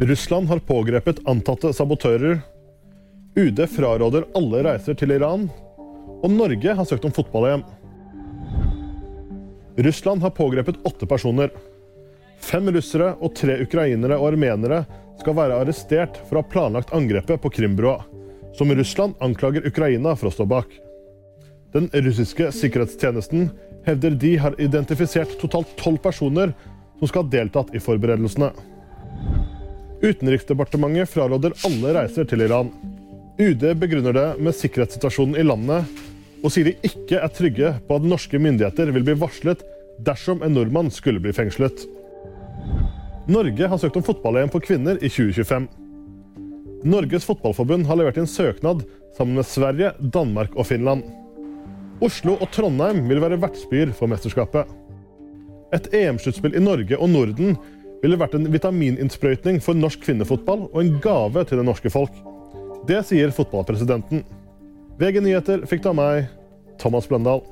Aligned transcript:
Russland 0.00 0.48
har 0.48 0.58
pågrepet 0.58 1.16
antatte 1.28 1.72
sabotører. 1.72 2.40
UD 3.36 3.66
fraråder 3.68 4.24
alle 4.34 4.62
reiser 4.64 4.96
til 4.96 5.12
Iran. 5.12 5.44
Og 6.24 6.30
Norge 6.32 6.72
har 6.74 6.88
søkt 6.88 7.04
om 7.04 7.12
fotball-EM. 7.12 7.60
Russland 9.76 10.24
har 10.24 10.32
pågrepet 10.32 10.80
åtte 10.88 11.06
personer. 11.06 11.52
Fem 12.40 12.72
russere 12.72 13.10
og 13.20 13.34
tre 13.36 13.58
ukrainere 13.60 14.16
og 14.16 14.30
armenere 14.30 14.80
skal 15.20 15.36
være 15.36 15.60
arrestert 15.60 16.16
for 16.24 16.38
å 16.38 16.46
ha 16.46 16.48
planlagt 16.48 16.96
angrepet 16.96 17.44
på 17.44 17.52
Krimbrua, 17.60 17.98
som 18.56 18.72
Russland 18.72 19.20
anklager 19.20 19.68
Ukraina 19.68 20.16
for 20.16 20.30
å 20.30 20.34
stå 20.38 20.48
bak. 20.48 20.72
Den 21.76 21.92
russiske 21.92 22.48
sikkerhetstjenesten 22.56 23.50
hevder 23.84 24.16
de 24.16 24.32
har 24.40 24.56
identifisert 24.56 25.36
totalt 25.44 25.76
tolv 25.76 26.00
personer 26.00 26.56
som 26.96 27.08
skal 27.08 27.26
ha 27.26 27.34
deltatt 27.36 27.76
i 27.76 27.84
forberedelsene. 27.84 28.54
Utenriksdepartementet 30.00 31.10
fraråder 31.12 31.52
alle 31.68 31.94
reiser 31.96 32.24
til 32.28 32.44
Iran. 32.46 32.70
UD 33.40 33.64
begrunner 33.80 34.16
det 34.16 34.28
med 34.40 34.56
sikkerhetssituasjonen 34.56 35.36
i 35.40 35.44
landet, 35.44 36.00
og 36.40 36.52
sier 36.52 36.70
de 36.70 36.88
ikke 36.88 37.20
er 37.20 37.32
trygge 37.36 37.74
på 37.86 37.98
at 37.98 38.06
norske 38.08 38.40
myndigheter 38.40 38.92
vil 38.94 39.04
bli 39.04 39.16
varslet 39.20 39.64
dersom 40.04 40.40
en 40.44 40.54
nordmann 40.56 40.88
skulle 40.92 41.20
bli 41.20 41.34
fengslet. 41.36 41.84
Norge 43.30 43.68
har 43.68 43.80
søkt 43.80 43.98
om 44.00 44.04
fotball-EM 44.04 44.52
for 44.52 44.64
kvinner 44.64 44.96
i 45.04 45.10
2025. 45.12 45.68
Norges 46.88 47.26
Fotballforbund 47.28 47.84
har 47.86 47.98
levert 48.00 48.16
inn 48.16 48.28
søknad 48.28 48.86
sammen 49.16 49.36
med 49.36 49.46
Sverige, 49.46 49.92
Danmark 50.00 50.54
og 50.56 50.70
Finland. 50.70 51.04
Oslo 52.00 52.38
og 52.40 52.48
Trondheim 52.54 53.04
vil 53.10 53.20
være 53.20 53.36
vertsbyer 53.42 53.92
for 53.96 54.08
mesterskapet. 54.08 54.64
Et 55.76 55.90
EM-sluttspill 56.00 56.56
i 56.56 56.64
Norge 56.64 56.96
og 56.96 57.12
Norden 57.12 57.58
ville 58.02 58.18
vært 58.20 58.34
en 58.38 58.48
vitamininnsprøytning 58.52 59.60
for 59.64 59.76
norsk 59.76 60.02
kvinnefotball 60.04 60.66
og 60.70 60.78
en 60.82 60.98
gave 61.04 61.44
til 61.46 61.60
det 61.60 61.66
norske 61.68 61.92
folk. 61.92 62.14
Det 62.88 63.02
sier 63.08 63.32
fotballpresidenten. 63.36 64.24
VG 65.00 65.20
nyheter 65.24 65.66
fikk 65.68 65.88
av 65.90 65.96
meg, 65.98 66.28
Thomas 66.80 67.08
Bløndal. 67.08 67.44